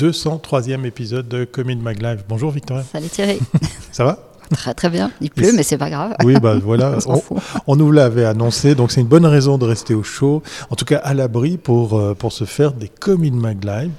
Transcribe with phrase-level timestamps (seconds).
[0.00, 2.24] 203e épisode de Commune Mag Live.
[2.26, 2.82] Bonjour Victoria.
[2.90, 3.38] Salut Thierry.
[3.92, 4.18] Ça va?
[4.50, 5.12] Très très bien.
[5.20, 6.14] Il pleut, mais c'est pas grave.
[6.24, 6.96] Oui, bah voilà.
[7.06, 7.22] on,
[7.66, 10.86] on, nous l'avait annoncé, donc c'est une bonne raison de rester au chaud, en tout
[10.86, 13.90] cas à l'abri pour, euh, pour se faire des Commune Mag Live.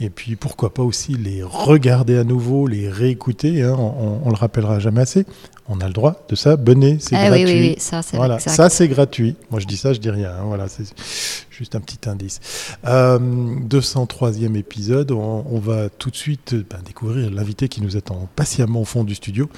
[0.00, 3.62] Et puis pourquoi pas aussi les regarder à nouveau, les réécouter.
[3.62, 5.24] Hein, on, on, le rappellera jamais assez.
[5.66, 7.44] On a le droit de s'abonner, c'est ah, gratuit.
[7.46, 8.38] Oui, oui, oui, ça c'est voilà.
[8.38, 9.34] Ça c'est gratuit.
[9.50, 10.30] Moi je dis ça, je dis rien.
[10.30, 10.84] Hein, voilà, c'est
[11.50, 12.40] juste un petit indice.
[12.86, 15.10] Euh, 203e épisode.
[15.10, 19.04] On, on, va tout de suite ben, découvrir l'invité qui nous attend patiemment au fond
[19.04, 19.48] du studio.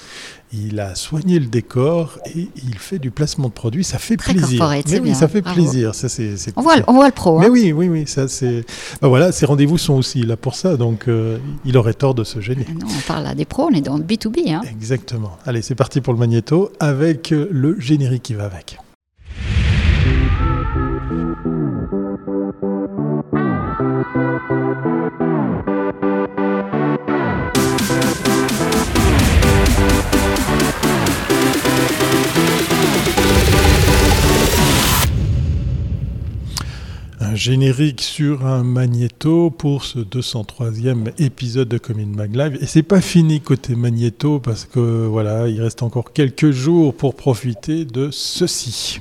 [0.59, 3.85] Il a soigné le décor et il fait du placement de produits.
[3.85, 4.69] Ça fait Très plaisir.
[4.89, 5.61] Mais oui, ça fait Bravo.
[5.61, 5.95] plaisir.
[5.95, 7.39] Ça, c'est, on, voit, on voit le pro.
[7.39, 7.51] Mais hein.
[7.51, 8.05] oui, oui, oui.
[8.07, 8.65] Ça, c'est.
[9.03, 10.77] Ben voilà, ces rendez-vous sont aussi là pour ça.
[10.77, 12.67] Donc, euh, il aurait tort de se gêner.
[12.81, 14.55] Non, on parle à des pros, on est dans le B2B.
[14.55, 14.63] Hein.
[14.71, 15.37] Exactement.
[15.45, 18.79] Allez, c'est parti pour le magnéto avec euh, le générique qui va avec.
[37.37, 42.59] Générique sur un magnéto pour ce 203e épisode de Commune Mag Live.
[42.61, 47.15] Et c'est pas fini côté magnéto parce que voilà, il reste encore quelques jours pour
[47.15, 49.01] profiter de ceci.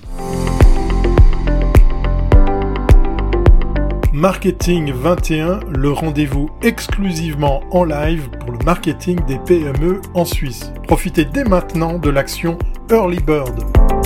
[4.14, 10.72] Marketing 21, le rendez-vous exclusivement en live pour le marketing des PME en Suisse.
[10.88, 12.58] Profitez dès maintenant de l'action
[12.90, 14.05] Early Bird.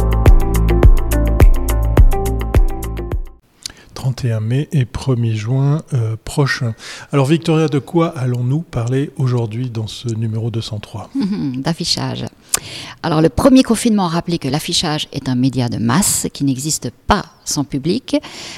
[3.99, 6.73] 31 mai et 1er juin euh, prochain.
[7.11, 12.23] Alors Victoria, de quoi allons-nous parler aujourd'hui dans ce numéro 203 Mmh, D'affichage.
[13.03, 16.91] Alors le premier confinement a rappelé que l'affichage est un média de masse qui n'existe
[17.07, 18.17] pas sans public.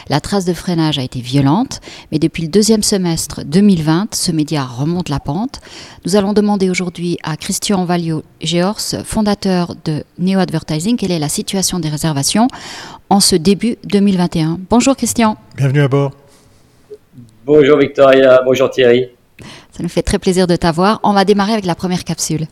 [0.10, 1.80] La trace de freinage a été violente,
[2.12, 5.62] mais depuis le deuxième semestre 2020, ce média remonte la pente.
[6.06, 11.80] Nous allons demander aujourd'hui à Christian Valio-Geors, fondateur de Neo Advertising, quelle est la situation
[11.80, 12.48] des réservations
[13.10, 14.60] en ce début 2021.
[14.70, 15.38] Bonjour Christian.
[15.58, 16.12] Bienvenue à bord.
[17.46, 19.08] Bonjour Victoria, bonjour Thierry.
[19.72, 21.00] Ça nous fait très plaisir de t'avoir.
[21.04, 22.48] On va démarrer avec la première capsule.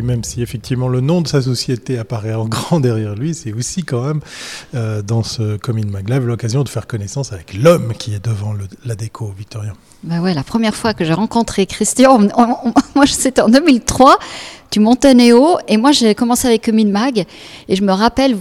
[0.00, 3.82] Même si effectivement le nom de sa société apparaît en grand derrière lui, c'est aussi
[3.82, 4.20] quand même
[4.74, 8.54] euh, dans ce Commune Maglev l'occasion de faire connaissance avec l'homme qui est devant
[8.84, 9.72] la déco, Victoria.
[10.04, 12.28] Ben ouais, la première fois que j'ai rencontré Christian,
[13.06, 14.18] c'était en 2003,
[14.70, 17.26] tu montais Néo et moi j'ai commencé avec Commune Mag
[17.68, 18.36] et je me rappelle,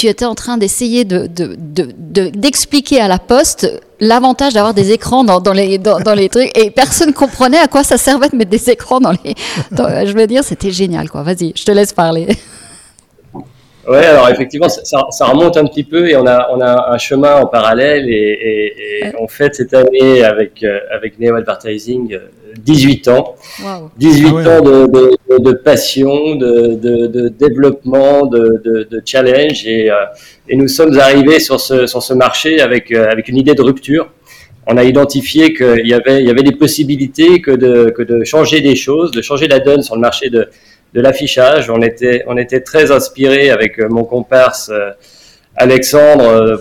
[0.00, 5.24] tu étais en train d'essayer d'expliquer de, de, à la poste l'avantage d'avoir des écrans
[5.24, 8.50] dans, dans, les, dans, les trucs et personne comprenait à quoi ça servait de mettre
[8.50, 9.34] des écrans dans les.
[9.70, 11.22] Je veux dire, c'était génial quoi.
[11.22, 12.28] Vas-y, je te laisse parler.
[13.88, 16.98] Ouais, alors effectivement, ça, ça, remonte un petit peu et on a, on a un
[16.98, 18.66] chemin en parallèle et, et,
[19.00, 19.14] et ouais.
[19.18, 22.18] on fête cette année avec, euh, avec Neo Advertising
[22.58, 23.36] 18 ans.
[23.62, 23.90] Wow.
[23.96, 24.48] 18 ah ouais.
[24.48, 29.94] ans de, de, de, passion, de, de développement, de, challenge et, euh,
[30.48, 33.62] et, nous sommes arrivés sur ce, sur ce marché avec, euh, avec une idée de
[33.62, 34.10] rupture.
[34.66, 38.24] On a identifié qu'il y avait, il y avait des possibilités que de, que de
[38.24, 40.48] changer des choses, de changer la donne sur le marché de,
[40.94, 41.70] de l'affichage.
[41.70, 44.90] On était, on était très inspiré avec euh, mon comparse euh,
[45.56, 46.56] Alexandre euh,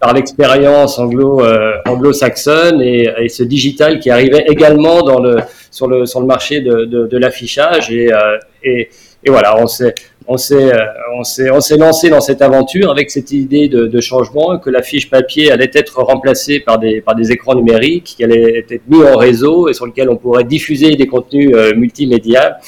[0.00, 1.42] par l'expérience anglo,
[1.86, 5.36] anglo-saxonne et, et, ce digital qui arrivait également dans le,
[5.70, 7.92] sur, le, sur le marché de, de, l'affichage.
[7.92, 8.88] Et,
[9.24, 9.94] et, voilà, on s'est,
[10.26, 10.72] on s'est,
[11.16, 14.70] on s'est, on s'est lancé dans cette aventure avec cette idée de, de changement que
[14.70, 19.02] l'affiche papier allait être remplacée par des, par des écrans numériques qui allaient être mis
[19.02, 22.58] en réseau et sur lesquels on pourrait diffuser des contenus euh, multimédia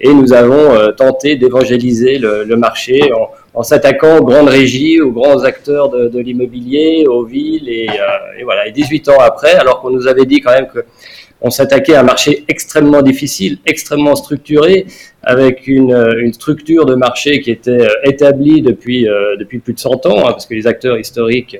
[0.00, 5.00] et nous avons euh, tenté d'évangéliser le, le, marché en, en s'attaquant aux grandes régies,
[5.00, 8.68] aux grands acteurs de, de l'immobilier, aux villes et, euh, et, voilà.
[8.68, 10.84] Et 18 ans après, alors qu'on nous avait dit quand même que
[11.40, 14.86] on s'attaquait à un marché extrêmement difficile, extrêmement structuré,
[15.22, 19.78] avec une, une structure de marché qui était euh, établie depuis euh, depuis plus de
[19.78, 21.58] 100 ans, hein, parce que les acteurs historiques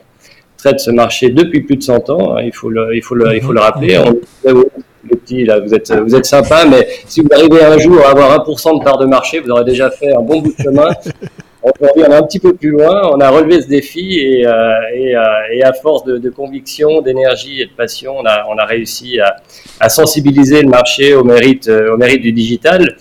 [0.56, 2.36] traitent ce marché depuis plus de 100 ans.
[2.36, 3.98] Hein, il faut le il faut le il faut le rappeler.
[3.98, 4.64] On,
[5.10, 8.10] le petit, là, vous êtes, vous êtes sympa, mais si vous arrivez un jour à
[8.10, 10.90] avoir 1% de part de marché, vous aurez déjà fait un bon bout de chemin.
[11.62, 13.10] Aujourd'hui, on est un petit peu plus loin.
[13.12, 15.22] On a relevé ce défi et, euh, et, euh,
[15.52, 19.18] et à force de, de conviction, d'énergie et de passion, on a, on a réussi
[19.20, 19.36] à,
[19.80, 22.96] à sensibiliser le marché au mérite, euh, au mérite du digital.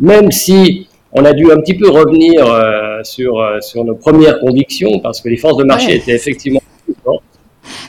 [0.00, 5.00] Même si on a dû un petit peu revenir euh, sur, sur nos premières convictions
[5.00, 5.96] parce que les forces de marché ouais.
[5.96, 7.22] étaient effectivement plus fortes.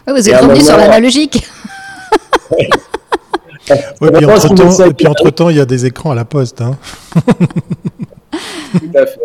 [0.07, 1.41] Ouais, vous êtes revenu sur l'analogique.
[2.51, 2.69] Ouais.
[4.01, 6.59] Ouais, puis entre-temps, et puis entre-temps, il y a des écrans à la poste.
[6.59, 6.75] Hein.
[8.73, 9.19] Tout à fait.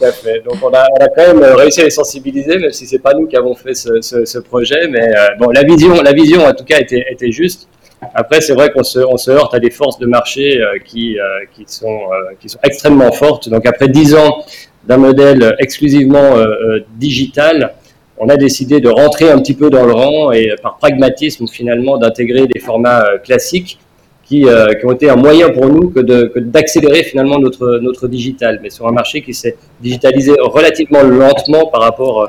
[0.00, 0.86] Donc on a,
[1.16, 4.38] quand même réussi à les sensibiliser, même si c'est pas nous qui avons fait ce,
[4.38, 4.86] projet.
[4.88, 7.68] Mais euh, bon, la vision, la vision en tout cas était, juste.
[8.14, 11.24] Après, c'est vrai qu'on se, heurte à des forces de marché euh, qui, euh,
[11.66, 11.98] sont,
[12.40, 13.48] qui sont extrêmement fortes.
[13.48, 14.44] Donc après dix ans
[14.84, 16.36] d'un modèle exclusivement
[16.96, 17.74] digital,
[18.16, 21.98] on a décidé de rentrer un petit peu dans le rang et par pragmatisme finalement
[21.98, 23.78] d'intégrer des formats classiques
[24.32, 26.00] euh, qui, ont été un moyen pour nous que
[26.38, 31.80] d'accélérer finalement notre, notre digital, mais sur un marché qui s'est digitalisé relativement lentement par
[31.82, 32.26] rapport euh,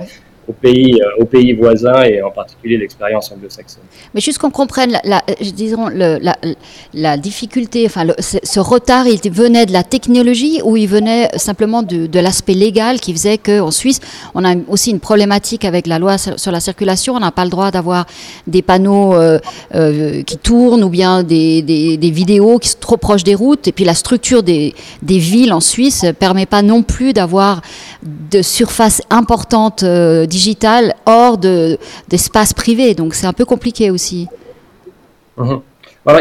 [0.50, 3.84] aux pays, euh, aux pays voisins et en particulier l'expérience anglo-saxonne.
[4.14, 5.22] Mais juste qu'on comprenne, la,
[5.54, 6.18] disons, la,
[6.94, 12.20] la, difficulté, enfin, ce retard, il venait de la technologie ou il venait simplement de,
[12.20, 14.00] l'aspect légal qui faisait qu'en Suisse,
[14.34, 17.14] on a aussi une problématique avec la loi sur la circulation.
[17.14, 18.08] On n'a pas le droit d'avoir
[18.48, 19.40] des panneaux euh,
[19.76, 23.68] euh, qui tournent ou bien des, des, vidéos qui sont trop proches des routes.
[23.68, 24.74] Et puis la structure des,
[25.04, 27.62] des villes en Suisse ne permet pas non plus d'avoir
[28.04, 31.38] de surface importante euh, digitale hors
[32.08, 32.94] d'espace privé.
[32.94, 34.28] Donc c'est un peu compliqué aussi.
[35.38, 35.60] Mhm.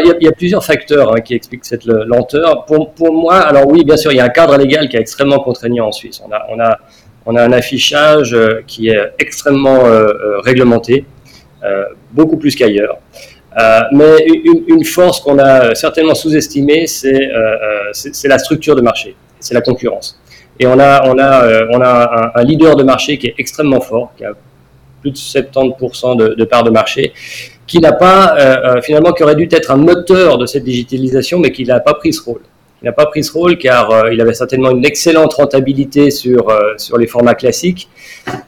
[0.05, 2.65] il, y a, plusieurs facteurs hein, qui expliquent cette lenteur.
[2.65, 5.03] Pour, pour, moi, alors oui, bien sûr, il y a un cadre légal qui est
[5.07, 6.21] extrêmement contraignant en Suisse.
[6.25, 6.77] On a, on a,
[7.25, 11.05] on a un affichage euh, qui est extrêmement euh, réglementé,
[12.17, 12.97] beaucoup plus qu'ailleurs.
[13.99, 14.13] mais
[14.51, 20.07] une, une force qu'on a certainement sous-estimée, c'est la structure de marché, c'est la concurrence.
[20.59, 23.79] Et on a, on a, euh, on a un, leader de marché qui est extrêmement
[23.79, 24.33] fort, qui a
[25.01, 27.13] plus de 70% de, de part de marché,
[27.65, 31.39] qui n'a pas, euh, euh, finalement, qui aurait dû être un moteur de cette digitalisation,
[31.39, 32.41] mais qui n'a pas pris ce rôle.
[32.81, 36.47] Il n'a pas pris ce rôle car il avait certainement une excellente rentabilité sur,
[36.77, 37.89] sur les formats classiques.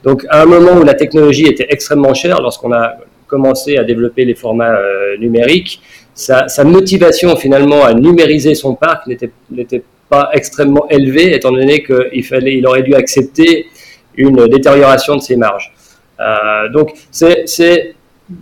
[0.05, 2.93] Donc, à un moment où la technologie était extrêmement chère, lorsqu'on a
[3.27, 4.79] commencé à développer les formats
[5.19, 5.81] numériques,
[6.13, 9.31] sa, sa, motivation finalement à numériser son parc n'était
[9.79, 9.85] pas
[10.33, 13.67] extrêmement élevé, étant donné qu'il fallait, il aurait dû accepter
[14.15, 15.73] une détérioration de ses marges.
[16.19, 17.45] Euh, donc, c'est,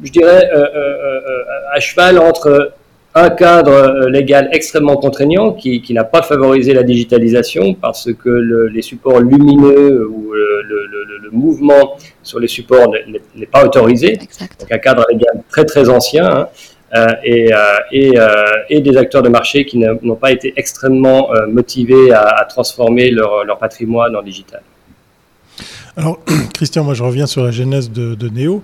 [0.04, 1.31] je dirais, euh, euh,
[1.71, 2.74] à cheval entre
[3.16, 8.30] un cadre légal extrêmement contraignant qui, n'a pas favorisé la digitalisation parce que
[8.71, 12.92] les supports lumineux ou le, mouvement sur les supports
[13.36, 14.18] n'est, pas autorisé.
[14.60, 16.25] Donc un cadre légal très très ancien.
[16.25, 16.48] Hein.
[16.96, 17.58] Euh, et, euh,
[17.94, 23.44] euh, et, des acteurs de marché qui n'ont pas été extrêmement motivés à, transformer leur,
[23.46, 24.62] leur, patrimoine en digital.
[25.96, 26.20] Alors,
[26.54, 28.64] Christian, moi je reviens sur la genèse de, de Néo.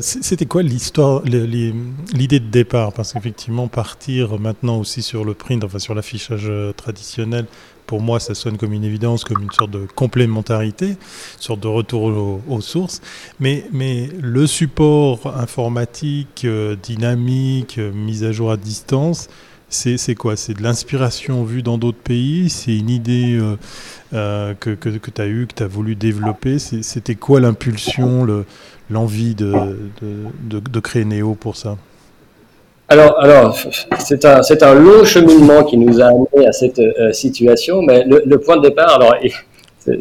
[0.00, 2.92] C'était quoi l'histoire, l'idée de départ?
[2.92, 7.44] Parce qu'effectivement, partir maintenant aussi sur le print, enfin sur l'affichage traditionnel,
[7.86, 10.96] pour moi, ça sonne comme une évidence, comme une sorte de complémentarité, une
[11.38, 13.00] sorte de retour aux, sources.
[13.40, 19.28] Mais, mais le support informatique, euh, dynamique, euh, mise à jour à distance,
[19.68, 20.36] c'est quoi?
[20.36, 22.48] C'est de l'inspiration vue dans d'autres pays?
[22.48, 23.36] C'est une idée
[24.12, 26.60] euh, que, que, que tu as eue, que tu as voulu développer?
[26.60, 28.44] C'était quoi l'impulsion,
[28.88, 31.76] l'envie de, de, de créer Néo pour ça?
[32.88, 33.56] Alors, alors
[33.98, 38.58] c'est un, long cheminement qui nous a amené à cette euh, situation, mais le, point
[38.58, 39.14] de départ, alors,
[39.78, 39.98] c'est,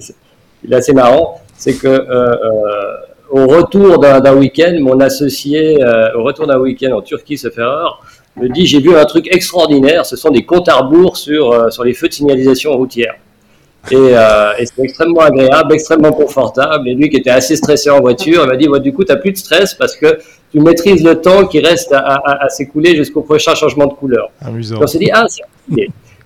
[0.70, 2.98] est assez marrant, c'est que euh, euh,
[3.32, 5.80] au retour d'un, week-end, mon associé,
[6.16, 10.06] au retour d'un week-end en Turquie, ce erreur, me dit j'ai vu un truc extraordinaire,
[10.06, 13.16] ce sont des comptes à rebours sur les feux de signalisation routière.
[13.92, 16.88] Et, et c'est extrêmement agréable, extrêmement confortable.
[16.90, 19.20] Et lui qui était assez stressé en voiture, il m'a dit du coup, tu n'as
[19.20, 20.20] plus de stress parce que
[20.54, 24.30] tu maîtrises le temps qui reste à, s'écouler jusqu'au prochain changement de couleur.
[24.40, 24.78] Amusant.
[24.80, 25.42] on s'est dit, ah, c'est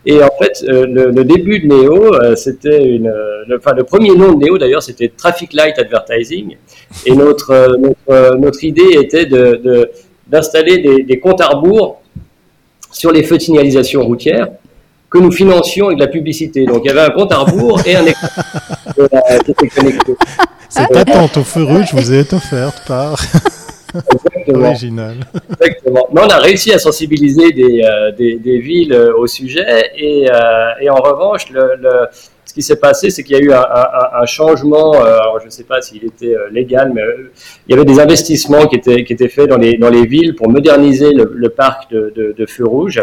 [0.05, 3.07] Et en fait, euh, le, début de Neo, euh, c'était une.
[3.47, 6.57] Le, enfin, le premier nom de Neo, d'ailleurs, c'était Traffic Light Advertising.
[7.05, 9.89] Et notre, euh, notre, notre idée était de,
[10.27, 12.01] d'installer des, des, comptes à rebours
[12.91, 14.49] sur les feux de signalisation routière
[15.09, 16.65] que nous financions avec de la publicité.
[16.65, 18.27] Donc, il y avait un compte à rebours et un écran
[19.45, 20.15] qui était connecté.
[20.69, 23.17] Cette attente au feu rouge vous est offerte par.
[23.95, 24.67] Exactement.
[24.67, 25.15] Original.
[25.61, 26.07] Exactement.
[26.11, 30.29] Mais on a réussi à sensibiliser des, euh, des, des villes euh, au sujet et,
[30.29, 31.89] euh, et en revanche, le, le,
[32.45, 35.45] ce qui s'est passé, c'est qu'il y a eu un, un, un changement, alors je
[35.45, 37.01] ne sais pas s'il était légal, mais
[37.67, 40.33] il y avait des investissements qui étaient, qui étaient faits dans les, dans les villes
[40.35, 43.01] pour moderniser le, le parc de, de, de feux rouges.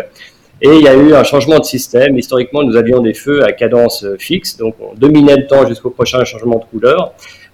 [0.63, 2.17] Et il y a eu un changement de système.
[2.17, 6.25] Historiquement, nous avions des feux à cadence fixe, donc on dominait le temps jusqu'au prochain
[6.25, 7.13] changement de couleur.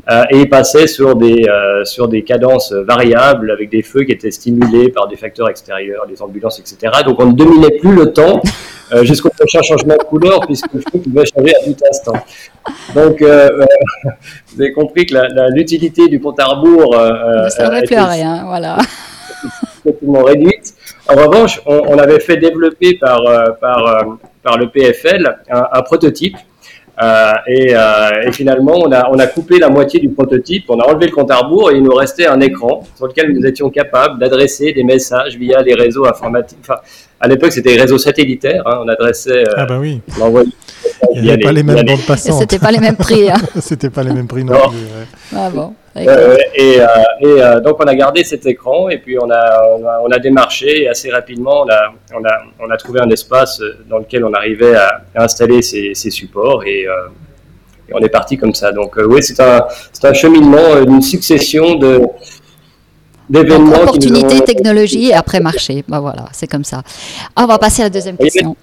[0.08, 4.12] Euh, et il passait sur des, euh, sur des cadences variables avec des feux qui
[4.12, 7.02] étaient stimulés par des facteurs extérieurs, des ambulances, etc.
[7.04, 8.40] Donc on ne dominait plus le temps
[8.92, 12.14] euh, jusqu'au prochain changement de couleur puisque le feu pouvait changer à tout instant.
[12.94, 15.14] Donc vous avez compris que
[15.54, 18.78] l'utilité du compte à rebours ne servait plus à rien, voilà.
[19.82, 20.74] complètement réduite.
[21.10, 23.22] En revanche, on, avait fait développer par,
[23.60, 24.06] par,
[24.42, 26.36] par le PFL un, un prototype
[27.02, 30.78] Euh, et, euh, et, finalement, on a, on a coupé la moitié du prototype, on
[30.80, 33.46] a enlevé le compte à rebours et il nous restait un écran sur lequel nous
[33.46, 36.58] étions capables d'adresser des messages via les réseaux informatiques.
[36.60, 36.76] Enfin,
[37.18, 38.62] à l'époque, c'était les réseaux satellitaires.
[38.66, 39.48] Hein, on adressait.
[39.48, 40.02] Euh, ah bah oui.
[41.14, 42.38] Il n'y avait pas les, mêmes bandes passantes.
[42.38, 43.30] C'était pas les mêmes prix.
[43.30, 43.38] Hein.
[43.60, 44.78] C'était pas les mêmes prix non, plus.
[45.34, 45.74] Ah bon.
[45.96, 46.06] Et,
[47.20, 50.18] et donc on a gardé cet écran et puis on a, on a, on a
[50.18, 54.24] démarché et assez rapidement on a, on, a, on a trouvé un espace dans lequel
[54.24, 56.88] on arrivait à, installer ces, ces supports et, et,
[57.92, 58.70] on est parti comme ça.
[58.70, 59.66] Donc oui, c'est un,
[60.04, 62.00] un cheminement, une succession de,
[63.30, 63.82] d'événements.
[63.82, 65.84] Opportunité, technologie et après marché.
[65.88, 66.82] Ben voilà, c'est comme ça.
[67.36, 68.56] on va passer à la deuxième question.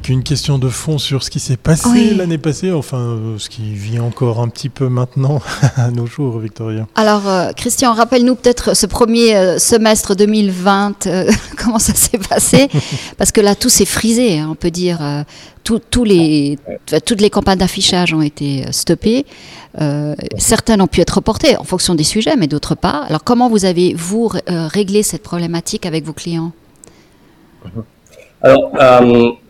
[0.00, 3.50] Avec une question de fond sur ce qui s'est passé l'année passée, enfin euh, ce
[3.50, 5.42] qui vient encore un petit peu maintenant
[5.76, 6.86] à nos jours, Victoria.
[6.94, 11.06] Alors, euh, Christian, rappelle-nous peut-être ce premier euh, semestre 2020,
[11.58, 12.70] comment ça s'est passé?
[13.18, 15.00] Parce que là, tout s'est frisé, hein, on peut dire.
[16.02, 16.58] les,
[17.04, 19.26] toutes les campagnes d'affichage ont été stoppées.
[20.38, 23.04] certaines ont pu être reportées en fonction des sujets, mais d'autres pas.
[23.06, 26.52] Alors, comment vous avez, vous, réglé cette problématique avec vos clients?
[28.42, 28.72] Alors,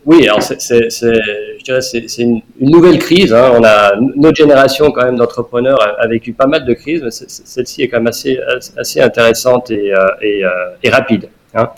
[0.06, 0.58] oui, alors c'est,
[0.90, 3.32] je dirais c'est, c'est une, nouvelle crise.
[3.34, 3.52] Hein.
[3.54, 7.82] On a notre génération quand même d'entrepreneurs a, vécu pas mal de crises, mais celle-ci
[7.82, 8.38] est quand même assez
[8.76, 10.48] assez intéressante et, euh, et, euh,
[10.82, 11.28] et rapide.
[11.54, 11.70] Hein.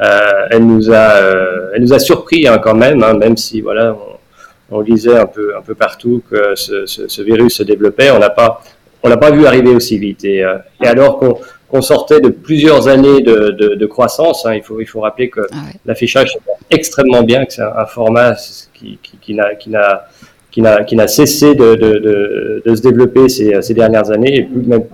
[0.00, 3.60] Euh, elle nous a euh, elle nous a surpris hein, quand même, hein, même si
[3.60, 3.94] voilà
[4.70, 8.10] on, on, lisait un peu un peu partout que ce, ce, ce virus se développait,
[8.10, 8.62] on n'a pas
[9.02, 10.24] on l'a pas vu arriver aussi vite.
[10.24, 10.44] Et,
[10.82, 14.46] et alors qu'on qu'on sortait de plusieurs années de, de, de croissance.
[14.46, 14.54] Hein.
[14.54, 18.34] Il, faut, il faut rappeler que ah l'affichage est extrêmement bien, que c'est un, format
[18.74, 20.06] qui, qui, qui n'a qui n'a
[20.50, 24.42] qui n'a qui n'a cessé de, de, de, se développer ces, ces dernières années et
[24.44, 24.84] plus, même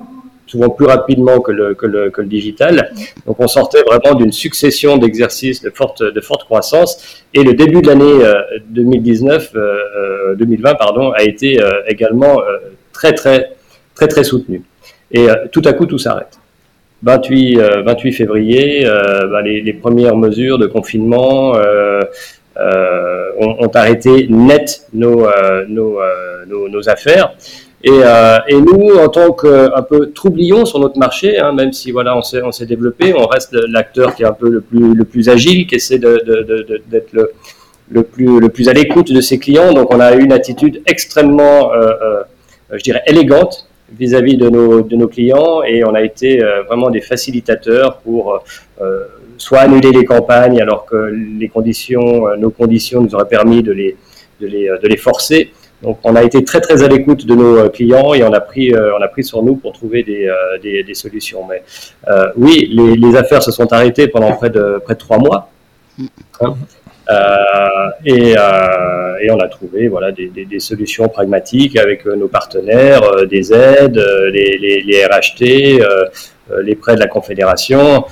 [0.52, 2.92] souvent plus rapidement que le, que le, que le digital.
[3.26, 7.80] Donc on sortait vraiment d'une succession d'exercices de forte, de forte croissance et le début
[7.80, 8.18] de l'année
[8.68, 12.42] 2019, euh, 2020 euh, pardon, a été euh, également
[12.92, 13.52] très très
[13.94, 14.62] très très soutenu.
[15.10, 16.38] Et tout à coup tout s'arrête.
[17.02, 22.00] 28, 28 euh, février, euh, bah, les, premières mesures de confinement euh,
[23.38, 25.26] ont, arrêté net nos,
[26.86, 27.34] affaires.
[27.84, 32.22] Et, nous, en tant qu'un peu troublions sur notre marché, hein, même si voilà, on
[32.52, 35.74] s'est, développé, on reste l'acteur qui est un peu le plus, le plus agile, qui
[35.74, 37.12] essaie d'être
[37.90, 39.72] le, plus, à l'écoute de ses clients.
[39.72, 41.72] Donc, on a une attitude extrêmement,
[42.70, 43.66] je dirais, élégante
[43.98, 48.42] vis-à-vis de, nos, de nos clients et on a été euh, vraiment des facilitateurs pour
[48.80, 49.04] euh,
[49.38, 53.72] soit annuler les campagnes alors que les conditions, euh, nos conditions nous auraient permis de
[53.72, 53.96] les,
[54.40, 55.52] de les, de les forcer.
[55.82, 58.72] Donc on a été très très à l'écoute de nos clients et on a pris
[58.72, 60.32] on a pris sur nous pour trouver des,
[60.62, 61.44] des, des solutions.
[61.48, 61.64] Mais
[62.06, 65.50] euh, oui, les, les, affaires se sont arrêtées pendant près de près de trois mois.
[65.98, 66.06] Hein
[66.42, 72.16] euh, et, euh, et, on a trouvé voilà, des, des, des solutions pragmatiques avec euh,
[72.16, 75.82] nos partenaires, des aides, les, les, les RHT,
[76.62, 78.04] les prêts de la Confédération.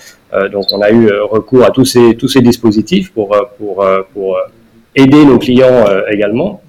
[0.53, 4.39] donc on a eu recours à tous ces, tous ces dispositifs pour, pour, pour
[4.95, 6.63] aider nos clients également.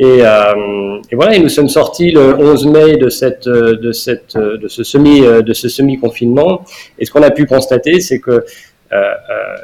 [0.00, 4.36] Et, euh, et, voilà, et nous sommes sortis le 11 mai de cette, de cette,
[4.36, 6.64] de ce semi, de ce semi confinement.
[6.98, 8.77] Et ce qu'on a pu constater, c'est que euh, euh,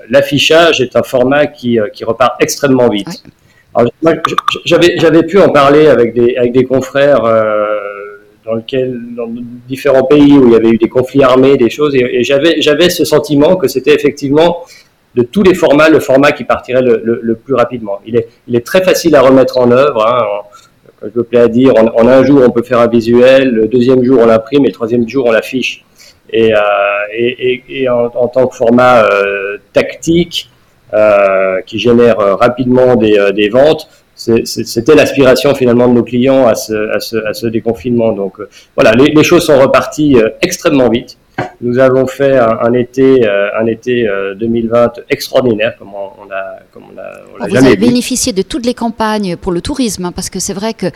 [0.08, 3.24] l'affichage est un format qui, euh, qui repart extrêmement vite.
[4.64, 7.22] J'avais pu en parler avec des, avec des confrères
[8.44, 9.28] dans, lequel, dans
[9.66, 13.04] différents pays où il y avait eu des conflits armés, des choses, et, j'avais ce
[13.04, 14.64] sentiment que c'était effectivement
[15.14, 18.00] de tous les formats le format qui partirait le, le, plus rapidement.
[18.06, 20.06] Il est, il est, très facile à remettre en œuvre.
[20.06, 20.24] Hein,
[21.02, 23.68] je me plais à dire, en, en, un jour on peut faire un visuel, le
[23.68, 25.84] deuxième jour on l'imprime et le troisième jour on l'affiche.
[26.30, 26.58] Et, euh,
[27.12, 30.50] et, et, en, en, tant que format euh, tactique
[30.92, 36.94] euh, qui génère rapidement des, des ventes, c'était l'aspiration finalement de nos clients à ce,
[36.94, 38.12] à ce, à ce déconfinement.
[38.12, 38.38] Donc
[38.76, 41.18] voilà, les, les, choses sont reparties extrêmement vite.
[41.60, 46.98] Nous avons fait un, été, un été 2020 euh, extraordinaire, comme on, a, comme on
[46.98, 50.28] a, on a Vous avez bénéficié de toutes les campagnes pour le tourisme, hein, parce
[50.30, 50.86] que c'est vrai que,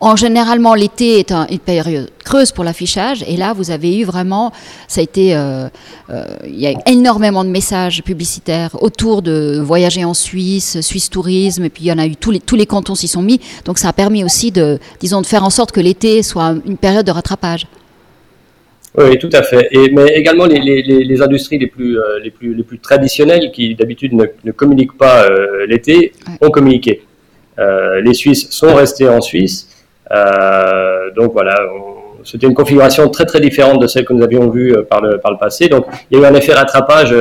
[0.00, 4.52] en généralement, l'été est une période creuse pour l'affichage, et là, vous avez eu vraiment,
[4.86, 5.68] ça a été, euh,
[6.10, 11.64] euh, il y a énormément de messages publicitaires autour de voyager en Suisse, Suisse Tourisme,
[11.64, 13.40] et puis il y en a eu tous les, tous les cantons s'y sont mis,
[13.64, 16.76] donc ça a permis aussi de, disons, de faire en sorte que l'été soit une
[16.76, 17.66] période de rattrapage.
[18.96, 19.68] Oui, tout à fait.
[19.70, 23.50] Et, mais également les, les, les industries les plus, euh, les plus, les plus traditionnelles
[23.52, 27.02] qui d'habitude ne, ne, communiquent pas euh, l'été ont communiqué.
[27.58, 29.68] Euh, les Suisses sont restés en Suisse.
[31.16, 31.54] Donc voilà,
[32.24, 35.32] c'était une configuration très très différente de celle que nous avions vue par le, par
[35.32, 35.68] le passé.
[35.68, 37.14] Donc il y a eu un effet rattrapage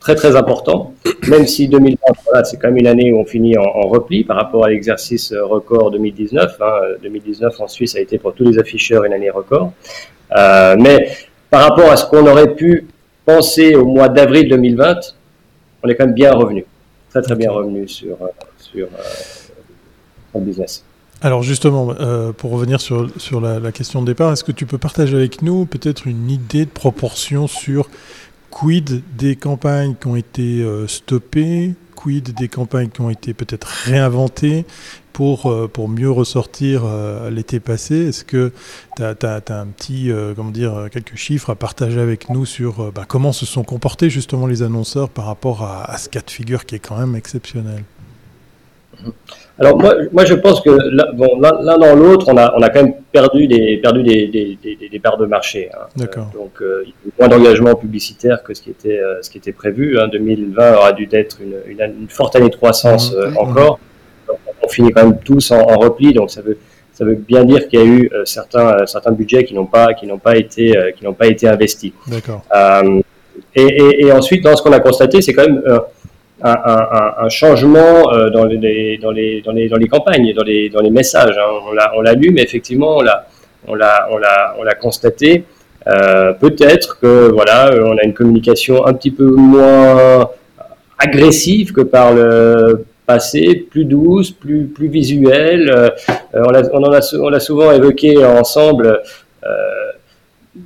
[0.00, 0.94] très très important,
[1.28, 4.36] même si 2020, voilà, c'est quand même une année où on finit en, repli par
[4.36, 6.58] rapport à l'exercice record 2019.
[7.02, 7.64] 2019 hein.
[7.64, 9.72] en Suisse a été pour tous les afficheurs une année record.
[10.36, 11.10] Euh, mais
[11.50, 12.86] par rapport à ce qu'on aurait pu
[13.24, 15.14] penser au mois d'avril 2020,
[15.82, 16.64] on est quand même bien revenu,
[17.10, 18.26] très très bien revenu sur, euh,
[18.58, 20.84] sur euh, business.
[21.20, 24.78] Alors justement, euh, pour revenir sur, sur la, question de départ, est-ce que tu peux
[24.78, 27.90] partager avec nous peut-être une idée de proportion sur
[28.50, 34.64] quid des campagnes qui ont été stoppées, quid des campagnes qui ont été peut-être réinventées
[35.18, 38.52] pour, euh, pour mieux ressortir euh, l'été passé Est-ce que
[38.96, 43.32] tu as, un petit, comment dire, quelques chiffres à partager avec nous sur bah, comment
[43.32, 46.76] se sont comportés justement les annonceurs par rapport à, à ce cas de figure qui
[46.76, 47.82] est quand même exceptionnel?
[49.58, 52.94] Alors moi, moi je pense que l'un dans l'autre, on a, on a quand même
[53.10, 55.68] perdu des, perdu des, des, des, des parts de marché.
[55.74, 55.86] Hein.
[55.96, 56.30] D'accord.
[56.32, 59.38] donc euh, il y a moins d'engagement publicitaire que ce qui était, euh, ce qui
[59.38, 59.98] était prévu.
[59.98, 60.06] Hein.
[60.12, 63.16] 2020 aura dû être une, une, forte année de croissance mmh.
[63.16, 63.80] euh, encore.
[64.68, 66.58] Finit quand même tous en, repli, donc ça veut,
[66.92, 70.06] ça veut bien dire qu'il y a eu certains, certains budgets qui n'ont pas, qui
[70.06, 71.92] n'ont pas été, qui n'ont pas été investis.
[72.06, 72.42] D'accord.
[73.54, 75.62] Et, et, et, ensuite, dans ce qu'on a constaté, c'est quand même
[76.42, 80.44] un, un, un, changement euh, dans, les, dans, les, dans, les, dans les campagnes, dans
[80.44, 81.36] les, dans les messages.
[81.36, 81.88] Hein.
[81.96, 83.26] On l'a lu, mais effectivement, on l'a
[83.66, 85.44] on l'a on l'a on l'a constaté.
[85.88, 90.28] Euh, Peut-être que voilà, on a une communication un petit peu moins
[90.98, 95.68] agressive que par le passé, plus douce, plus plus visuelle.
[95.70, 95.90] Euh,
[96.34, 99.02] on, a, on, en a, on l'a souvent évoqué ensemble.
[99.44, 99.48] Euh,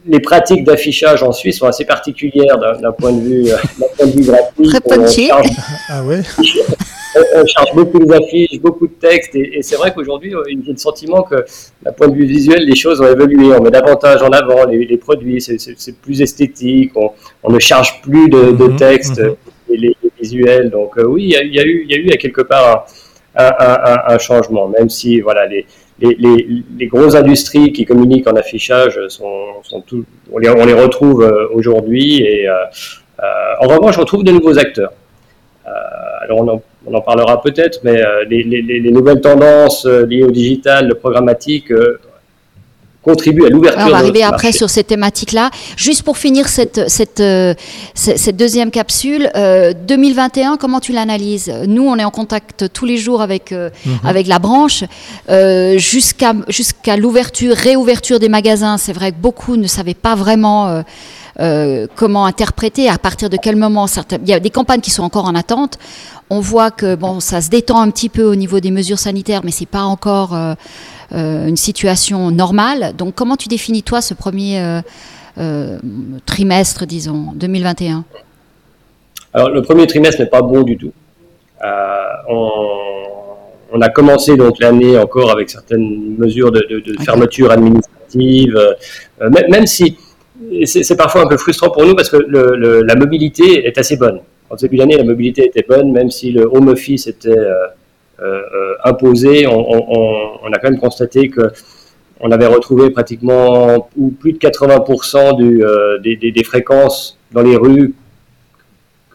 [0.07, 3.57] les pratiques d'affichage en Suisse sont assez particulières d'un point de vue, euh,
[3.97, 4.67] point de vue graphique.
[4.69, 5.31] Très punchy.
[5.33, 5.49] On charge,
[5.89, 6.23] ah ouais
[7.35, 10.71] on charge beaucoup les affiches, beaucoup de textes, et, et c'est vrai qu'aujourd'hui, euh, a
[10.71, 11.45] le sentiment que,
[11.83, 13.55] d'un point de vue visuel, les choses ont évolué.
[13.55, 17.11] On met davantage en avant les, les produits, c'est plus esthétique, on,
[17.43, 19.37] on, ne charge plus de, de mhm, textes mhm.
[19.73, 20.71] Et les, les, visuels.
[20.71, 22.87] Donc euh, oui, il y, a, y, a eu, y a quelque part
[23.35, 25.67] un, changement, même si voilà les
[26.00, 26.17] les,
[26.79, 31.47] les, grosses industries qui communiquent en affichage sont, sont tout, on, les, les, retrouve euh,
[31.52, 32.54] aujourd'hui et euh,
[33.61, 34.93] en revanche on trouve de nouveaux acteurs.
[36.23, 40.89] alors on en, on en parlera peut-être, mais les, les, nouvelles tendances liées au digital,
[40.89, 41.71] le programmatique
[43.02, 43.82] contribue à l'ouverture.
[43.86, 45.50] On va arriver après sur ces thématiques-là.
[45.76, 47.54] Juste pour finir cette, cette, euh,
[47.95, 51.52] cette deuxième capsule, euh, 2021, comment tu l'analyses?
[51.67, 54.08] Nous, on est en contact tous les jours avec, euh, mm -hmm.
[54.08, 54.84] avec la branche.
[55.28, 60.69] Euh, Jusqu'à jusqu'à l'ouverture, réouverture des magasins, c'est vrai que beaucoup ne savaient pas vraiment...
[60.69, 60.82] Euh,
[61.41, 64.19] euh, comment interpréter, à partir de quel moment certains...
[64.23, 65.78] Il y a des campagnes qui sont encore en attente.
[66.28, 69.41] On voit que bon, ça se détend un petit peu au niveau des mesures sanitaires,
[69.45, 70.54] mais c'est pas encore euh, euh,
[71.13, 72.95] une situation normale.
[72.97, 74.81] Donc, comment tu définis toi ce premier euh,
[75.39, 75.79] euh,
[76.27, 78.05] trimestre, disons, 2021
[79.35, 80.93] Alors, le premier trimestre n'est pas bon du tout.
[82.29, 82.51] On,
[83.73, 88.59] on, a commencé donc l'année encore avec certaines mesures de, de, de fermeture administrative,
[89.21, 89.97] même, même si
[90.65, 93.97] c'est parfois un peu frustrant pour nous parce que le, le, la mobilité est assez
[93.97, 94.21] bonne.
[94.53, 97.67] En début d'année, la mobilité était bonne, même si le home office était euh, euh,
[98.85, 99.47] imposé.
[99.47, 101.53] On, a quand même constaté que
[102.21, 107.95] on avait retrouvé pratiquement ou plus de 80% du, euh, des, fréquences dans les rues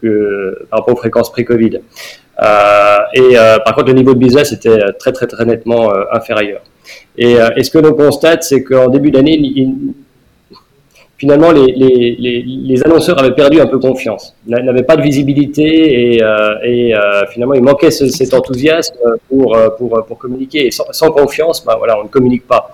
[0.02, 1.80] par rapport aux fréquences pré-Covid.
[2.40, 3.34] Euh, et
[3.64, 6.60] par contre, le niveau de business était très très très nettement inférieur.
[7.16, 9.38] Et, et, ce que l'on constate, c'est qu'en début d'année,
[11.18, 17.26] finalement, les, annonceurs avaient perdu un peu confiance, n'avaient pas de visibilité et, euh, euh,
[17.32, 18.94] finalement, il manquait ce, cet enthousiasme
[19.28, 20.68] pour, euh, pour, communiquer.
[20.68, 22.70] Et sans, confiance, ben, voilà, on ne communique pas.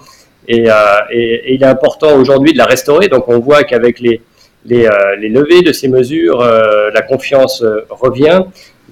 [0.47, 0.67] Et,
[1.49, 3.09] il est important aujourd'hui de la restaurer.
[3.09, 4.21] Donc, on voit qu'avec les,
[4.67, 4.89] les,
[5.29, 8.43] levées de ces mesures, la confiance revient.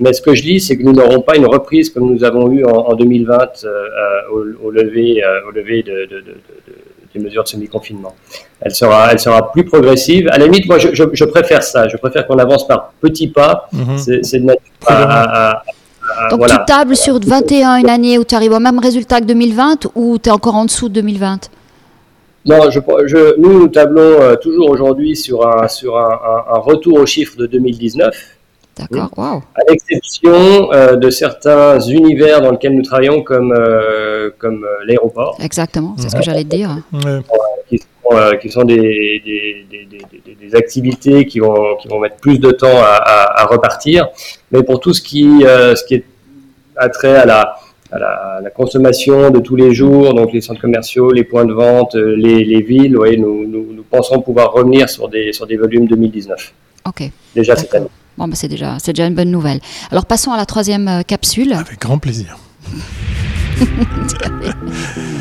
[0.00, 2.50] Mais ce que je dis, c'est que nous n'aurons pas une reprise comme nous avons
[2.50, 3.66] eu en, en 2020
[4.32, 6.08] au, au, lever, au lever de
[7.14, 8.14] des mesures de semi-confinement.
[8.60, 10.28] Elle sera, elle sera plus progressive.
[10.30, 11.88] À la limite, moi, je, je, je préfère ça.
[11.88, 13.68] Je préfère qu'on avance par petits pas.
[13.72, 14.22] Mm -hmm.
[14.22, 15.62] C'est de nature à, à,
[16.18, 16.58] à, Donc voilà.
[16.58, 20.18] tu tables sur 21, une année où tu arrives au même résultat que 2020 ou
[20.22, 21.50] tu es encore en dessous de 2020
[22.44, 26.58] non, je, je, nous, nous tablons euh, toujours aujourd'hui sur, un, sur un, un, un,
[26.58, 28.14] retour aux chiffres de 2019.
[28.78, 29.42] D'accord, wow.
[29.54, 35.36] À l'exception euh, de certains univers dans lesquels nous travaillons, comme, euh, comme euh, l'aéroport.
[35.42, 36.78] Exactement, c'est ce que j'allais te dire.
[36.92, 37.20] Ouais.
[37.68, 38.76] Qui sont, euh, qui sont des,
[39.24, 43.46] des, des, des, activités qui vont, qui vont mettre plus de temps à, à, à
[43.46, 44.08] repartir.
[44.50, 46.04] Mais pour tout ce qui, euh, ce qui est
[46.76, 47.56] attrait à la,
[47.90, 51.44] à la, à la, consommation de tous les jours, donc les centres commerciaux, les points
[51.44, 55.46] de vente, les, les villes, ouais, nous, nous, nous pensons pouvoir revenir sur des, sur
[55.46, 56.52] des volumes 2019.
[56.86, 57.10] Ok.
[57.34, 57.88] Déjà cette année.
[58.18, 59.60] Bon, bah, c'est déjà, c'est déjà une bonne nouvelle.
[59.90, 61.52] Alors passons à la troisième euh, capsule.
[61.52, 62.38] Avec grand plaisir.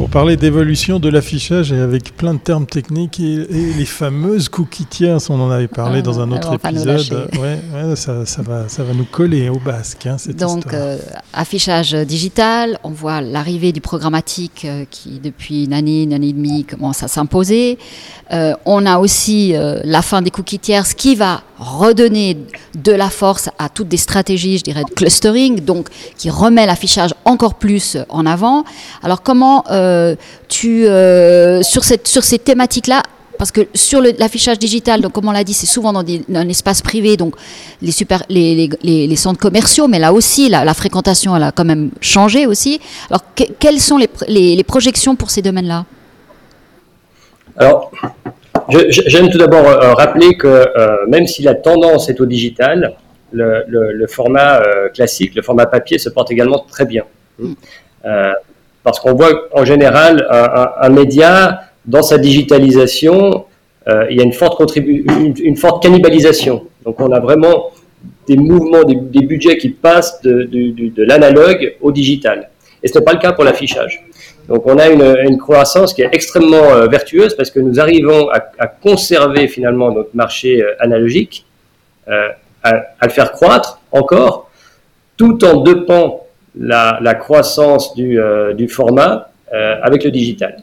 [0.00, 4.86] Pour parler d'évolution de l'affichage et avec plein de termes techniques et, les fameuses cookies
[5.28, 7.28] on en avait parlé Ah, dans un elles autre épisode.
[7.38, 10.96] Ouais, ouais, ça, ça va, ça va nous coller au basque, hein, cette Donc, euh,
[11.34, 16.32] affichage digital, on voit l'arrivée du programmatique euh, qui, depuis une année, une année et
[16.32, 17.78] demie, commence à s'imposer.
[18.32, 19.52] Euh, on a aussi
[19.84, 22.38] la fin des cookies tiers, ce qui va redonner
[22.74, 27.14] de la force à toutes des stratégies, je dirais, de clustering, donc qui remet l'affichage
[27.26, 28.64] encore plus en avant.
[29.02, 29.89] Alors, comment euh,
[30.48, 33.02] tu, euh, sur, cette, sur ces thématiques-là,
[33.38, 36.40] parce que sur l'affichage digital, donc comme on l'a dit, c'est souvent dans, des- dans
[36.40, 37.36] un espace privé, donc
[37.80, 41.44] les, super, les, les, les- les centres commerciaux, mais là aussi, la, la fréquentation, elle
[41.44, 42.80] a quand même changé aussi.
[43.08, 45.86] Alors, que- quelles sont les, pr- les, les projections pour ces domaines-là?
[47.56, 47.90] Alors,
[48.88, 52.94] j'aime tout d'abord euh, rappeler que euh, même si la tendance est au digital,
[53.32, 57.04] le, le- le format euh, classique, le format papier se porte également très bien.
[57.38, 57.54] Mm.
[58.82, 63.44] Parce qu'on voit en général un, média, dans sa digitalisation,
[63.88, 65.04] euh, il y a une forte, contribu-
[65.42, 66.66] une, forte cannibalisation.
[66.84, 67.70] Donc on a vraiment
[68.26, 72.50] des mouvements, des, budgets qui passent de, de l'analogue au digital.
[72.82, 74.02] Et ce n'est pas le cas pour l'affichage.
[74.48, 78.66] Donc on a une, croissance qui est extrêmement euh, vertueuse parce que nous arrivons à,
[78.66, 81.44] conserver finalement notre marché euh, analogique,
[82.06, 84.50] à, à le faire croître encore,
[85.16, 86.26] tout en dopant
[86.58, 90.56] la, la croissance du, euh, du format euh, avec le digital.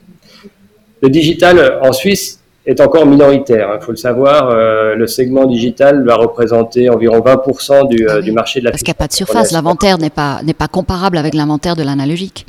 [1.02, 4.50] Le digital en Suisse est encore minoritaire, il faut le savoir.
[4.50, 8.72] euh, le segment digital va représenter environ 20% du, Ah oui, du marché de la
[8.72, 11.76] Parce qu'il n'y a pas de surface, l'inventaire n'est pas, n'est pas comparable avec l'inventaire
[11.76, 12.46] de l'analogique.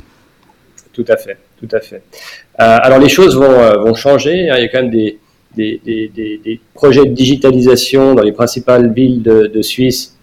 [0.91, 2.01] Tout à fait, tout à fait.
[2.57, 4.49] Alors les choses vont, vont changer.
[4.49, 4.55] hein.
[4.57, 5.17] Il y a quand même des,
[5.55, 10.17] des, des, des- des projets de digitalisation dans les principales villes de, de Suisse,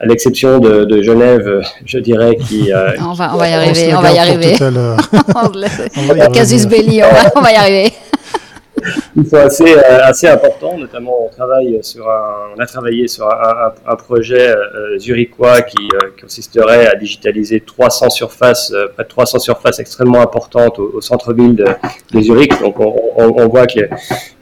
[0.00, 3.94] à l'exception de, de Genève, je dirais, qui, euh, On va, on va y arriver,
[3.94, 4.54] on va y arriver.
[4.60, 7.92] On va y Le casus belli, on va, on va y arriver.
[9.14, 10.76] qui sont assez, euh, assez importants.
[10.76, 15.62] Notamment, on, travaille sur un, on a travaillé sur un, un- un projet euh, zurichois
[15.62, 20.90] qui euh, consisterait à digitaliser 300 surfaces, euh, près de 300 surfaces extrêmement importantes au,
[20.96, 21.66] au centre-ville de,
[22.12, 22.60] de Zurich.
[22.60, 23.88] Donc, on, on- on voit que le,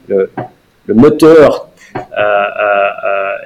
[0.07, 0.29] le-
[0.87, 1.67] le moteur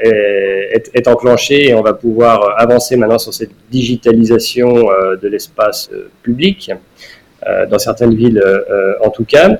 [0.03, 5.27] est, est- est enclenché et on va pouvoir avancer maintenant sur cette digitalisation euh, de
[5.27, 6.71] l'espace euh, public,
[7.47, 9.57] euh, dans certaines villes euh, en tout cas.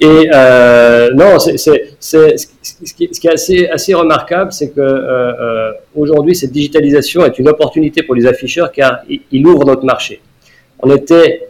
[0.00, 6.34] Et euh, non, c'est, ce qui est assez, assez remarquable, c'est que euh, euh, aujourd'hui,
[6.34, 10.20] cette digitalisation est une opportunité pour les afficheurs car il, il ouvre notre marché.
[10.80, 11.48] On était,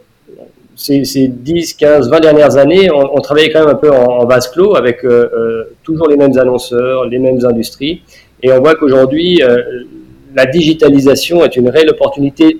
[0.77, 4.49] ces, ces 10, 15, 20 dernières années, on, travaillait quand même un peu en, vase
[4.49, 8.03] clos avec euh, euh, toujours les mêmes annonceurs, les mêmes industries.
[8.43, 9.85] Et on voit qu'aujourd'hui, euh,
[10.35, 12.59] la digitalisation est une réelle opportunité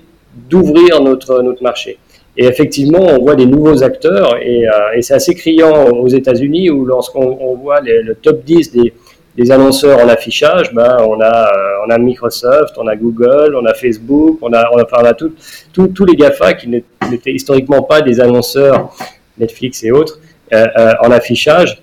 [0.49, 1.99] d'ouvrir notre, notre marché.
[2.35, 4.65] Et effectivement, on voit des nouveaux acteurs et,
[5.01, 8.93] c'est assez criant aux États-Unis où lorsqu'on on voit le top 10 des,
[9.37, 13.65] des annonceurs en affichage, ben, on, a, euh, on a Microsoft, on a Google, on
[13.67, 17.83] a Facebook, on a, on a, enfin, on a tous les GAFA qui n'étaient historiquement
[17.83, 18.91] pas des annonceurs,
[19.37, 20.19] Netflix et autres,
[20.53, 21.81] euh, euh, en affichage.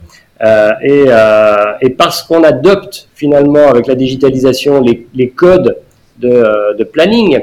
[0.83, 1.05] Et,
[1.81, 5.79] et parce qu'on adopte finalement avec la digitalisation les, les codes
[6.19, 7.40] de, de planning,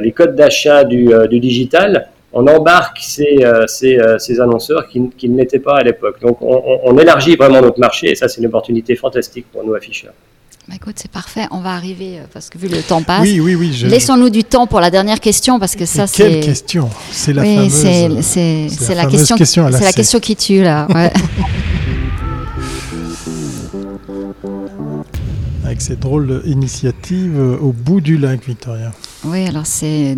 [0.00, 5.10] les codes d'achat du, du digital, on embarque ces, euh, ces, euh, ces annonceurs qui,
[5.16, 6.20] qui ne l'étaient pas à l'époque.
[6.20, 10.12] Donc on, élargit vraiment notre marché et ça c'est une opportunité fantastique pour nos afficheurs.
[10.68, 11.46] Bah, écoute, c'est parfait.
[11.50, 13.22] On va arriver, euh, parce que vu le temps passe.
[13.22, 13.72] Oui, oui, oui.
[13.72, 16.22] je- Laissons-nous du temps pour la dernière question, parce que ça, c'est.
[16.22, 16.88] quelle question?
[17.10, 17.72] C'est la oui, fameuse.
[17.72, 20.86] c'est c'est- c'est c'est la la, fameuse question, c'est la question qui tue là.
[20.94, 21.10] ouais.
[25.64, 28.92] Avec cette drôle initiative euh, au bout du lac, Victoria.
[29.24, 30.16] Oui, alors c'est.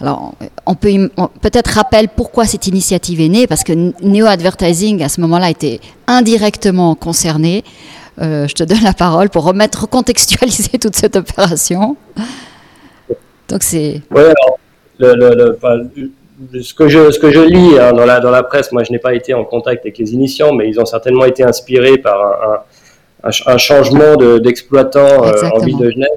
[0.00, 3.72] Alors, on peut peut-être rappeler pourquoi cette initiative est née, parce que
[4.02, 7.64] Neo Advertising, à ce moment-là, était indirectement concerné.
[8.20, 11.96] Euh, je te donne la parole pour remettre, recontextualiser toute cette opération.
[13.48, 14.02] Donc, c'est.
[14.10, 14.58] Oui, alors,
[14.98, 18.20] le, le- le- enfin, le- ce, que je, ce que je lis hein, dans, la,
[18.20, 20.78] dans la presse, moi je n'ai pas été en contact avec les initiants, mais ils
[20.78, 25.58] ont certainement été inspirés par un, un- un ch- un changement de- d'exploitant euh, en
[25.58, 26.08] ville de Genève.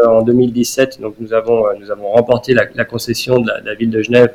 [0.00, 3.90] Euh, En 2017, donc nous avons, euh, nous avons remporté la, concession de la, ville
[3.90, 4.32] de Genève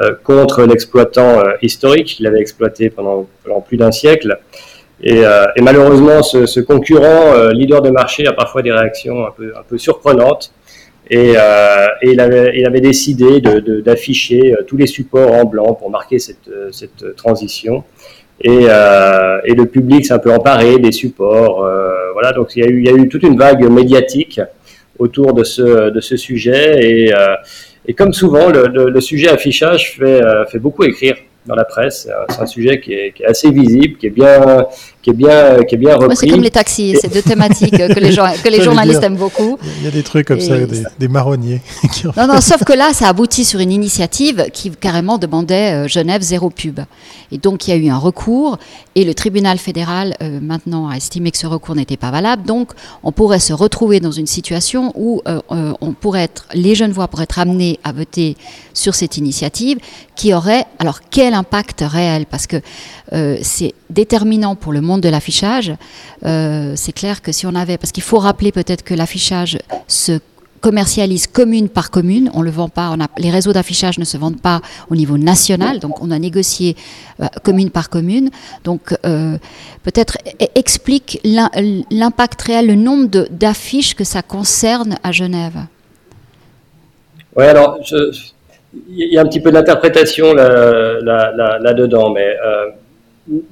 [0.00, 3.26] euh, contre l'exploitant historique qui l'avait exploité pendant,
[3.66, 4.38] plus d'un siècle.
[5.02, 5.22] Et,
[5.60, 10.52] malheureusement, ce, concurrent, leader de marché, a parfois des réactions un peu, surprenantes.
[11.10, 11.34] Et,
[12.02, 17.82] il, avait, décidé d'afficher tous les supports en blanc pour marquer cette, transition.
[18.42, 21.68] Et, le public s'est un peu emparé des supports.
[22.12, 24.40] voilà, donc il y a eu toute une vague médiatique
[24.98, 26.84] autour de ce, de ce sujet.
[26.84, 27.12] Et,
[27.86, 32.08] et comme souvent, le, sujet affichage fait, fait beaucoup écrire dans la presse.
[32.28, 34.66] C'est un sujet qui est, assez visible, qui est bien,
[35.02, 36.16] qui est bien, qui est bien repris.
[36.16, 39.58] c'est comme les taxis, c'est deux thématiques que les, gens, que les journalistes aiment beaucoup.
[39.78, 40.54] Il y a des trucs comme ça,
[40.98, 41.60] des, marronniers.
[42.16, 46.22] non, non, sauf que là, ça aboutit sur une initiative qui carrément demandait euh, Genève
[46.22, 46.80] zéro pub.
[47.32, 48.58] Et donc, il y a eu un recours
[48.94, 52.44] et le tribunal fédéral euh, maintenant a estimé que ce recours n'était pas valable.
[52.44, 52.70] Donc,
[53.02, 55.40] on pourrait se retrouver dans une situation où euh,
[55.80, 58.36] on pourrait être, les Genevois pourraient être amenés à voter
[58.72, 59.78] sur cette initiative
[60.14, 62.26] qui aurait, alors quel impact réel?
[62.26, 62.58] Parce que
[63.42, 65.72] c'est déterminant pour le monde de l'affichage,
[66.24, 70.18] euh, c'est clair que si on avait, parce qu'il faut rappeler peut-être que l'affichage se
[70.60, 74.60] commercialise commune par commune, on le vend pas, les réseaux d'affichage ne se vendent pas
[74.90, 76.76] au niveau national, donc on a négocié
[77.20, 78.30] euh, commune par commune.
[78.62, 79.36] Donc euh,
[79.82, 85.66] peut-être e, explique l'impact réel, le nombre d'affiches que ça concerne à Genève.
[87.36, 87.78] Oui, alors
[88.88, 92.36] il y a un petit peu d'interprétation là-dedans, mais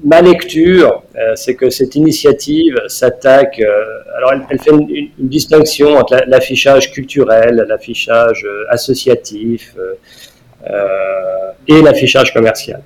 [0.04, 3.60] ma lecture, euh, c'est que cette initiative s'attaque.
[3.60, 3.84] Euh,
[4.16, 9.74] alors, elle, fait une, distinction entre l'affichage culturel, l'affichage euh, associatif
[11.66, 12.82] et l'affichage commercial.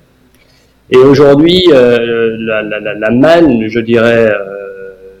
[0.89, 4.31] Et aujourd'hui, la, la, manne, je dirais,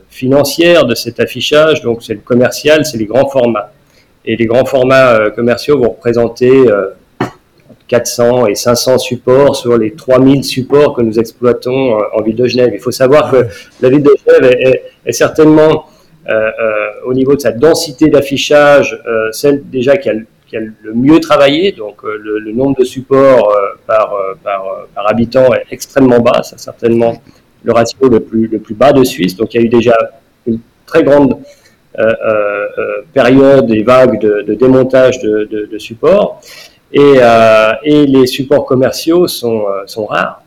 [0.09, 3.73] financière de cet affichage, donc c'est le commercial, c'est les grands formats.
[4.23, 6.63] Et les grands formats commerciaux vont représenter
[7.87, 12.47] 400 et 500 supports sur les 3000 supports que nous exploitons euh, en ville de
[12.47, 12.71] Genève.
[12.73, 13.45] Il faut savoir que
[13.81, 14.57] la ville de Genève
[15.05, 15.85] est, certainement,
[16.27, 18.99] euh, euh, au niveau de sa densité d'affichage,
[19.31, 20.13] celle déjà qui a,
[20.47, 21.71] qui a, le mieux travaillé.
[21.73, 26.41] Donc le, nombre de supports par, par, par, habitant est extrêmement bas.
[26.43, 27.21] C'est certainement
[27.63, 29.35] le ratio le plus, le plus bas de Suisse.
[29.35, 29.95] Donc il y a eu déjà
[30.47, 31.37] une très grande
[33.13, 36.41] période et vague de, de démontage de, de, de supports.
[36.95, 40.41] Et, euh, et les supports commerciaux sont, euh, sont rares,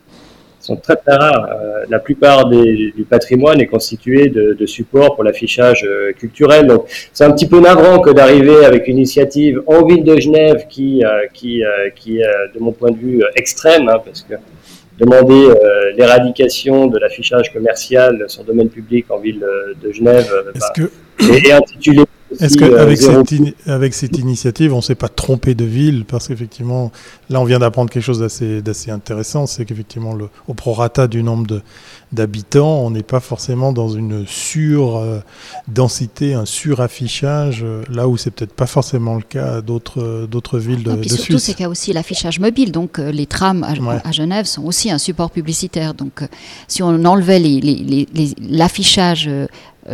[0.59, 1.47] sont très très rares.
[1.47, 6.65] Euh, la plupart des, du patrimoine est constitué de, de supports pour l'affichage culturel.
[6.65, 10.65] Donc c'est un petit peu navrant que d'arriver avec une initiative en ville de Genève
[10.67, 11.03] qui,
[11.35, 11.61] qui,
[11.95, 14.33] qui est de mon point de vue extrême, hein, parce que
[14.97, 15.53] demander
[15.95, 19.45] l'éradication de l'affichage commercial sur domaine public en ville
[19.81, 20.91] de Genève bah, que...
[21.47, 22.03] et, intitulé
[22.39, 26.27] est-ce qu'avec euh, cette, avec cette initiative, on ne s'est pas trompé de ville Parce
[26.27, 26.91] qu'effectivement,
[27.29, 30.15] là, on vient d'apprendre quelque chose d'assez intéressant, c'est qu'effectivement,
[30.47, 31.61] au prorata du nombre
[32.11, 38.67] d'habitants, on n'est pas forcément dans une sur-densité, un suraffichage, là où c'est peut-être pas
[38.67, 42.71] forcément le cas d'autres villes de, et surtout, c'est qu'il y a aussi l'affichage mobile.
[42.71, 45.93] Donc, euh, les trams à, Genève sont aussi un support publicitaire.
[45.93, 46.27] Donc, euh,
[46.67, 47.39] si on enlevait
[48.41, 49.47] l'affichage les, euh,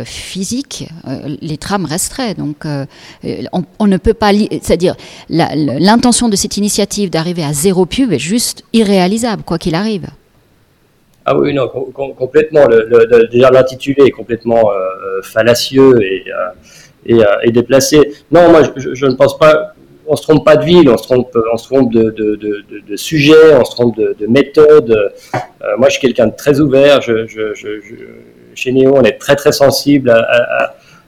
[0.04, 2.34] physique, euh, les trams resteraient.
[2.34, 2.84] Donc, euh,
[3.78, 4.96] on, ne peut pas, c'est-à-dire
[5.28, 10.06] l'intention de cette initiative d'arriver à zéro pub est juste irréalisable, quoi qu'il arrive.
[11.24, 12.66] Ah oui, non, complètement.
[13.32, 14.70] Déjà, l'intitulé est complètement
[15.22, 16.00] fallacieux
[17.04, 18.12] et, déplacé.
[18.30, 19.72] Non, moi, je, ne pense pas.
[20.06, 23.64] On se trompe pas de ville, on se trompe, on se trompe de, sujet, on
[23.64, 25.12] se trompe de, méthode.
[25.78, 27.02] moi, je suis quelqu'un de très ouvert.
[27.02, 27.26] je,
[28.56, 30.10] chez Néo, on est très très sensible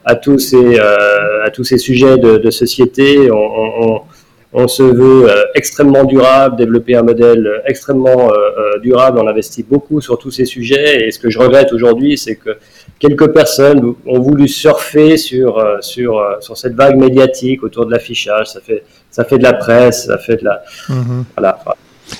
[0.05, 3.31] à, tous, ces, euh, à tous ces sujets de, société.
[3.31, 9.19] On, se veut euh, extrêmement durable, développer un modèle extrêmement euh, durable.
[9.19, 11.07] On investit beaucoup sur tous ces sujets.
[11.07, 12.57] Et ce que je regrette aujourd'hui, c'est que
[12.99, 18.47] quelques personnes ont voulu surfer sur, sur, sur cette vague médiatique autour de l'affichage.
[18.47, 20.63] Ça fait, ça fait de la presse, ça fait de la.
[20.89, 21.25] Mm-hmm.
[21.37, 21.59] Voilà.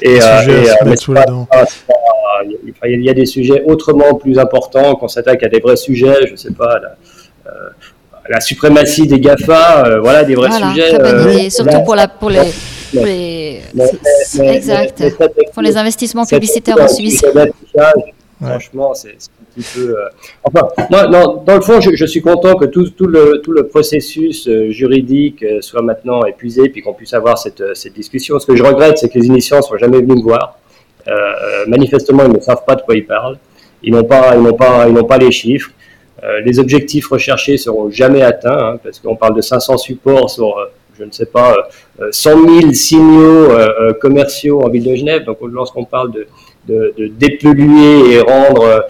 [0.03, 0.19] Et,
[2.85, 6.33] il y a des sujets autrement plus importants qu'on s'attaque à des vrais sujets, je
[6.33, 6.97] ne sais pas, la,
[7.51, 7.71] euh,
[8.29, 10.95] la, suprématie des GAFA, euh, voilà, des vrais sujets.
[11.01, 12.41] Euh, surtout pour, la, pour les.
[12.93, 13.63] Pour les
[14.43, 15.05] exact.
[15.53, 17.23] pour les investissements publicitaires en Suisse.
[18.41, 19.97] Franchement, c'est un petit peu.
[20.45, 23.67] Enfin, moi, non, dans le fond, je, suis content que tout, tout, le, tout le
[23.67, 28.39] processus juridique soit maintenant épuisé, puis qu'on puisse avoir cette, cette discussion.
[28.39, 30.59] Ce que je regrette, c'est que les initiants ne soient jamais venus me voir.
[31.09, 33.39] Euh, manifestement, ils ne savent pas de quoi ils parlent.
[33.83, 35.71] Ils n'ont pas, ils n'ont pas, ils n'ont pas les chiffres.
[36.23, 40.59] Euh, les objectifs recherchés seront jamais atteints, hein, parce qu'on parle de 500 supports sur,
[40.59, 40.67] euh,
[40.99, 41.55] je ne sais pas,
[42.11, 43.49] 100 000 signaux
[44.01, 45.25] commerciaux en ville de Genève.
[45.25, 46.27] Donc, lorsqu'on parle de,
[46.69, 48.87] de, de, dépolluer et rendre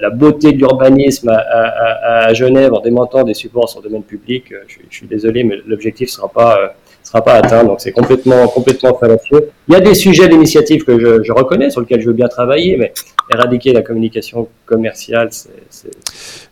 [0.00, 4.04] la beauté de l'urbanisme à, à, à, Genève en démontant des supports sur le domaine
[4.04, 7.64] public, je, je suis désolé, mais l'objectif ne sera pas sera pas atteint.
[7.64, 9.50] Donc c'est complètement, complètement fallacieux.
[9.68, 12.28] Il y a des sujets d'initiative que je, je, reconnais, sur lesquels je veux bien
[12.28, 12.92] travailler, mais
[13.32, 15.90] éradiquer la communication commerciale, c'est.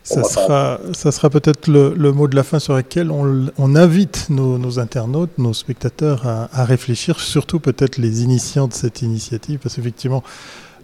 [0.05, 3.77] Ça sera, ça sera peut-être le, le, mot de la fin sur lequel on, on
[3.77, 9.03] invite nos, nos, internautes, nos spectateurs à, à réfléchir, surtout peut-être les initiants de cette
[9.03, 10.25] initiative, parce qu'effectivement,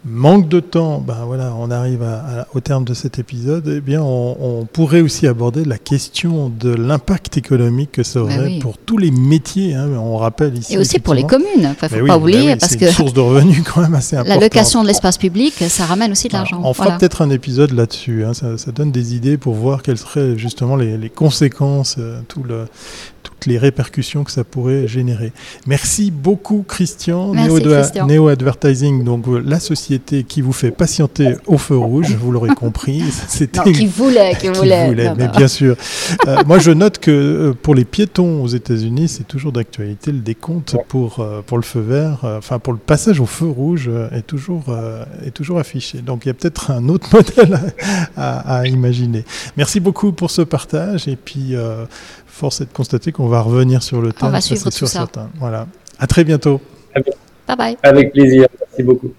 [0.05, 3.81] manque de temps, ben voilà, on arrive à, à, au terme de cet épisode, eh
[3.81, 8.59] bien, on, on, pourrait aussi aborder la question de l'impact économique que ça aurait oui.
[8.59, 9.75] pour tous les métiers.
[9.75, 10.75] Hein, on rappelle ici.
[10.75, 11.47] Et aussi pour les communes.
[11.57, 14.17] Il ne faut pas oublier oui, parce que une source de revenus quand même assez
[14.17, 14.41] importante.
[14.41, 16.61] La location de l'espace public, ça ramène aussi de l'argent.
[16.65, 16.99] On fera voilà.
[16.99, 18.25] peut-être un épisode là-dessus.
[18.25, 22.21] Hein, ça, ça, donne des idées pour voir quelles seraient justement les, les conséquences, euh,
[22.29, 22.67] tout le
[23.39, 25.33] toutes les répercussions que ça pourrait générer.
[25.67, 28.07] Merci beaucoup Christian, Merci, Neo, Christian.
[28.07, 33.03] Neo Advertising, donc la société qui vous fait patienter au feu rouge, vous l'aurez compris.
[33.29, 35.77] C'était qui voulait, qui, qui voulait, voulait mais bien sûr.
[36.27, 40.19] euh, moi je note que euh, pour les piétons aux États-Unis, c'est toujours d'actualité le
[40.19, 43.91] décompte pour euh, pour le feu vert, euh, enfin pour le passage au feu rouge
[44.13, 44.65] est toujours
[45.25, 45.99] est toujours affiché.
[45.99, 47.61] Donc il y a peut-être un autre modèle
[48.17, 49.25] à, à, à, imaginer.
[49.57, 51.55] Merci beaucoup pour ce partage et puis
[52.39, 54.29] force est de constater qu'on va revenir sur le thème.
[54.29, 55.01] On va suivre ça, tout ça.
[55.01, 55.29] Certain.
[55.39, 55.67] Voilà.
[55.99, 56.61] À très bientôt.
[57.47, 57.77] Bye bye.
[57.83, 58.47] Avec plaisir.
[58.61, 59.13] Merci beaucoup.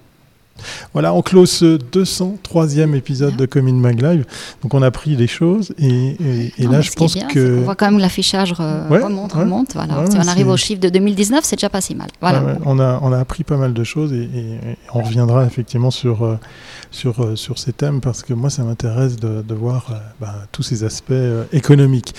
[0.94, 4.26] Voilà, on close ce 203e épisode de Commune Mag Live.
[4.62, 7.60] Donc on a appris des choses et, et, et non, là je pense bien, que...
[7.60, 8.90] On voit quand même l'affichage re...
[8.90, 9.74] ouais, remonte, ouais, remonte.
[9.74, 10.00] Voilà.
[10.00, 12.08] ouais, si on arrive au chiffre de 2019, c'est déjà pas si mal.
[12.22, 12.58] Voilà.
[12.66, 14.30] on, a, on a appris pas mal de choses et,
[14.94, 16.40] on reviendra effectivement sur, euh,
[16.92, 20.34] sur, euh, sur ces thèmes parce que moi ça m'intéresse de, de, voir euh, bah,
[20.52, 21.14] tous ces aspects
[21.54, 22.14] économiques.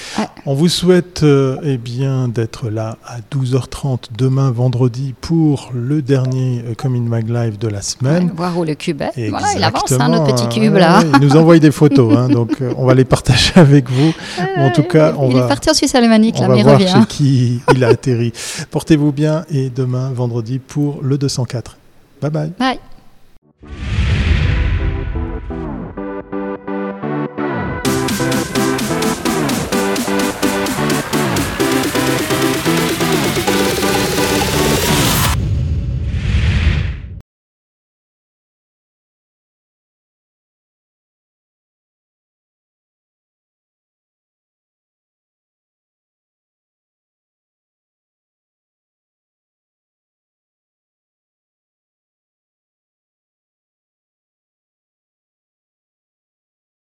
[0.46, 6.64] On vous souhaite euh, eh bien d'être là à 12h30 demain vendredi pour le dernier
[6.66, 8.30] euh, Commune Mag Live de la semaine.
[8.34, 9.28] voir où le cube est.
[9.28, 11.02] Voilà, il avance hein, notre petit cube là.
[11.14, 14.12] il nous envoie des photos, hein, donc euh, on va les partager avec vous.
[14.56, 16.60] en tout cas, on il va, est parti en Suisse alémanique, on là, va mais
[16.60, 16.90] il voir revient.
[17.00, 18.32] chez qui il a atterri.
[18.70, 21.76] Portez-vous bien et demain vendredi pour le 204.
[22.22, 22.52] Bye bye.
[22.58, 22.78] Bye.